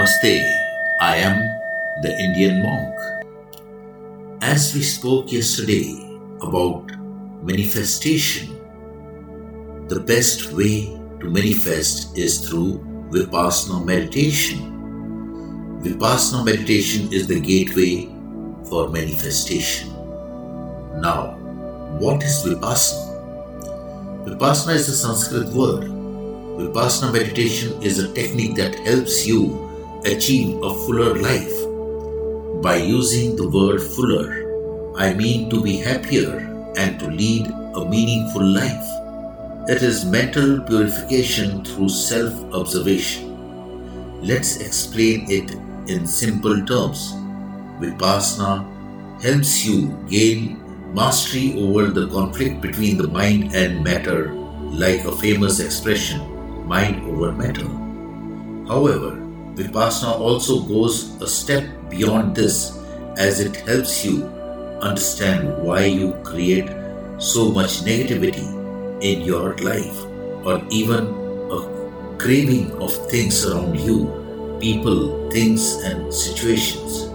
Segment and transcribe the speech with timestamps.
[0.00, 0.40] Namaste.
[0.98, 1.36] I am
[2.00, 2.94] the Indian monk.
[4.40, 5.92] As we spoke yesterday
[6.40, 6.90] about
[7.42, 8.56] manifestation,
[9.88, 10.86] the best way
[11.20, 14.58] to manifest is through Vipassana meditation.
[15.84, 18.08] Vipassana meditation is the gateway
[18.70, 19.90] for manifestation.
[20.98, 21.36] Now,
[21.98, 24.24] what is Vipassana?
[24.24, 25.84] Vipassana is a Sanskrit word.
[26.56, 29.69] Vipassana meditation is a technique that helps you
[30.04, 31.52] achieve a fuller life.
[32.62, 36.38] By using the word fuller, I mean to be happier
[36.76, 38.88] and to lead a meaningful life.
[39.68, 43.30] It is mental purification through self observation.
[44.22, 45.50] Let's explain it
[45.88, 47.12] in simple terms.
[47.80, 48.66] Vipassana
[49.22, 50.60] helps you gain
[50.94, 54.32] mastery over the conflict between the mind and matter,
[54.72, 56.20] like a famous expression,
[56.66, 57.68] mind over matter.
[58.66, 62.78] However, Vipassana also goes a step beyond this
[63.16, 64.24] as it helps you
[64.80, 66.70] understand why you create
[67.18, 68.46] so much negativity
[69.02, 70.04] in your life
[70.44, 71.04] or even
[71.50, 77.10] a craving of things around you, people, things, and situations.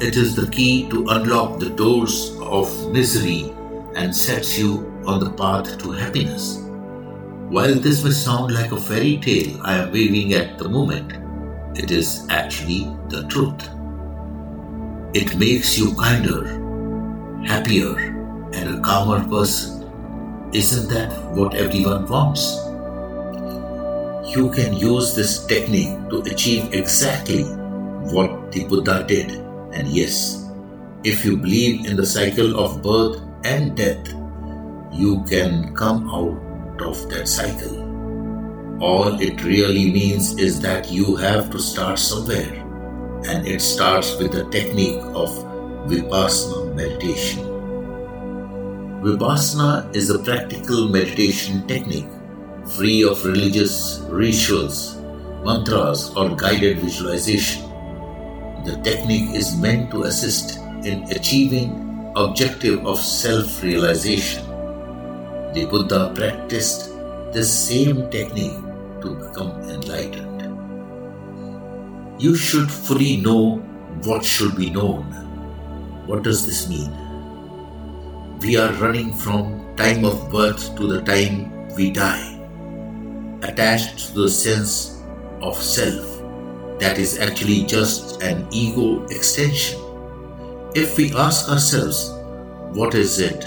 [0.00, 3.52] It is the key to unlock the doors of misery
[3.96, 6.58] and sets you on the path to happiness.
[7.48, 11.27] While this may sound like a fairy tale I am weaving at the moment,
[11.74, 13.68] it is actually the truth.
[15.14, 16.44] It makes you kinder,
[17.46, 17.96] happier,
[18.52, 19.88] and a calmer person.
[20.52, 22.56] Isn't that what everyone wants?
[24.34, 27.44] You can use this technique to achieve exactly
[28.12, 29.30] what the Buddha did.
[29.72, 30.44] And yes,
[31.04, 34.08] if you believe in the cycle of birth and death,
[34.92, 36.36] you can come out
[36.82, 37.87] of that cycle.
[38.80, 42.52] All it really means is that you have to start somewhere,
[43.26, 45.30] and it starts with the technique of
[45.90, 47.42] Vipassana meditation.
[49.02, 52.06] Vipassana is a practical meditation technique
[52.76, 54.96] free of religious rituals,
[55.44, 57.62] mantras, or guided visualization.
[58.64, 64.46] The technique is meant to assist in achieving objective of self-realization.
[65.54, 66.92] The Buddha practiced
[67.32, 68.58] this same technique
[69.02, 70.38] to become enlightened.
[72.20, 73.56] You should fully know
[74.04, 75.04] what should be known.
[76.06, 76.90] What does this mean?
[78.40, 82.38] We are running from time of birth to the time we die,
[83.42, 85.02] attached to the sense
[85.42, 86.18] of self
[86.80, 89.78] that is actually just an ego extension.
[90.74, 92.10] If we ask ourselves,
[92.72, 93.40] what is it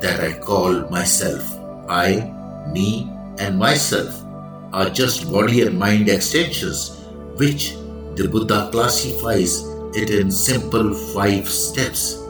[0.00, 1.44] that I call myself?
[1.88, 2.32] I,
[2.72, 4.24] me, and myself
[4.72, 7.00] are just body and mind extensions,
[7.36, 7.74] which
[8.16, 9.64] the Buddha classifies
[9.94, 12.22] it in simple five steps.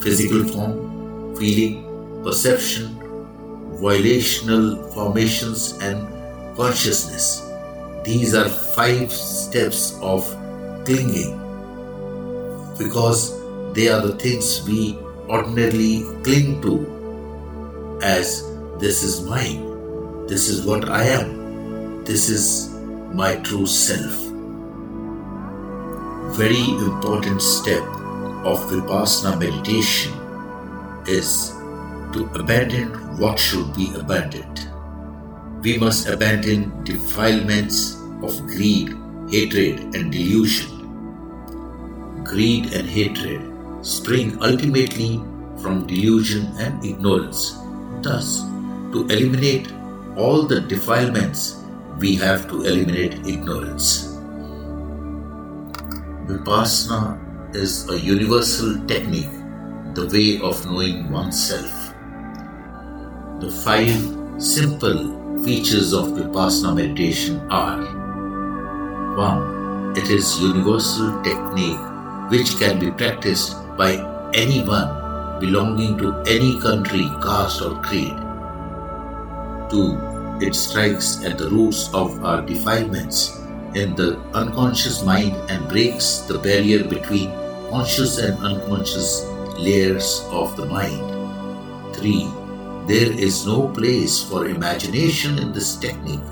[0.00, 1.84] Physical form, feeling,
[2.24, 2.98] perception,
[3.80, 6.08] volitional formations, and
[6.56, 7.48] consciousness.
[8.04, 10.26] These are five steps of
[10.84, 11.38] clinging
[12.78, 13.38] because
[13.74, 14.98] they are the things we
[15.28, 18.42] ordinarily cling to as
[18.80, 21.41] this is mine, this is what I am,
[22.04, 22.70] this is
[23.14, 24.12] my true self.
[26.36, 27.82] Very important step
[28.44, 30.12] of Vipassana meditation
[31.06, 31.52] is
[32.12, 34.68] to abandon what should be abandoned.
[35.62, 38.96] We must abandon defilements of greed,
[39.30, 40.70] hatred, and delusion.
[42.24, 43.42] Greed and hatred
[43.82, 45.20] spring ultimately
[45.60, 47.58] from delusion and ignorance.
[48.00, 48.40] Thus,
[48.92, 49.72] to eliminate
[50.16, 51.61] all the defilements,
[51.98, 54.16] we have to eliminate ignorance.
[56.26, 57.18] Vipassana
[57.54, 59.30] is a universal technique,
[59.94, 61.92] the way of knowing oneself.
[63.40, 67.82] The five simple features of Vipassana meditation are
[69.16, 69.96] 1.
[69.96, 71.78] It is universal technique
[72.30, 73.92] which can be practiced by
[74.32, 75.02] anyone
[75.40, 78.16] belonging to any country, caste or creed.
[79.70, 80.11] 2.
[80.40, 83.38] It strikes at the roots of our defilements
[83.74, 87.30] in the unconscious mind and breaks the barrier between
[87.70, 89.24] conscious and unconscious
[89.56, 91.00] layers of the mind.
[91.94, 92.28] 3.
[92.86, 96.26] There is no place for imagination in this technique,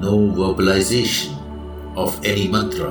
[0.00, 1.36] no verbalization
[1.96, 2.90] of any mantra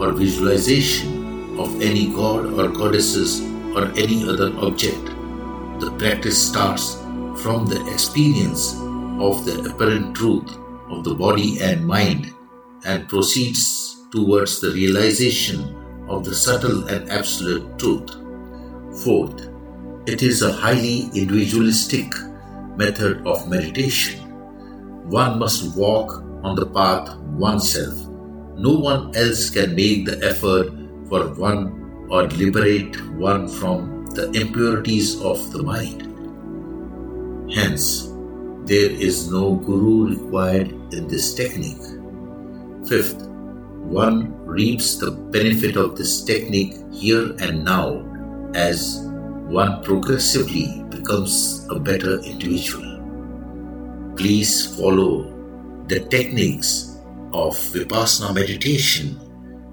[0.00, 3.40] or visualization of any god or goddesses
[3.74, 5.04] or any other object.
[5.80, 6.94] The practice starts
[7.42, 8.74] from the experience
[9.20, 10.50] of the apparent truth
[10.88, 12.34] of the body and mind
[12.84, 15.76] and proceeds towards the realization
[16.08, 18.10] of the subtle and absolute truth.
[19.04, 19.48] Fourth,
[20.06, 22.12] it is a highly individualistic
[22.76, 24.18] method of meditation.
[25.08, 27.94] One must walk on the path oneself.
[28.56, 30.72] No one else can make the effort
[31.08, 36.06] for one or liberate one from the impurities of the mind.
[37.52, 38.09] Hence,
[38.70, 41.82] there is no guru required in this technique.
[42.86, 43.26] Fifth,
[44.00, 48.06] one reaps the benefit of this technique here and now
[48.54, 49.08] as
[49.48, 52.86] one progressively becomes a better individual.
[54.16, 55.24] Please follow
[55.88, 57.00] the techniques
[57.32, 59.18] of Vipassana meditation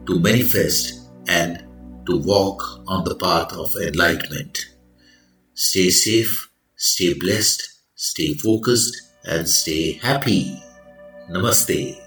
[0.07, 1.63] to manifest and
[2.07, 4.57] to walk on the path of enlightenment.
[5.53, 8.95] Stay safe, stay blessed, stay focused,
[9.25, 10.63] and stay happy.
[11.29, 12.06] Namaste.